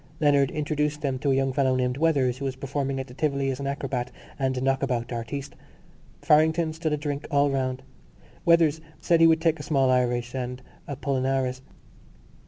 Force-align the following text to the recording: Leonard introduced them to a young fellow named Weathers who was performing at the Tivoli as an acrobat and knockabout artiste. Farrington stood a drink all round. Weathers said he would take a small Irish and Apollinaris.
Leonard 0.19 0.49
introduced 0.49 1.01
them 1.01 1.19
to 1.19 1.29
a 1.31 1.35
young 1.35 1.53
fellow 1.53 1.75
named 1.75 1.95
Weathers 1.95 2.39
who 2.39 2.45
was 2.45 2.55
performing 2.55 2.99
at 2.99 3.05
the 3.05 3.13
Tivoli 3.13 3.51
as 3.51 3.59
an 3.59 3.67
acrobat 3.67 4.09
and 4.39 4.59
knockabout 4.63 5.11
artiste. 5.11 5.53
Farrington 6.23 6.73
stood 6.73 6.91
a 6.93 6.97
drink 6.97 7.27
all 7.29 7.51
round. 7.51 7.83
Weathers 8.43 8.81
said 8.99 9.19
he 9.21 9.27
would 9.27 9.41
take 9.41 9.59
a 9.59 9.63
small 9.63 9.91
Irish 9.91 10.33
and 10.33 10.59
Apollinaris. 10.87 11.61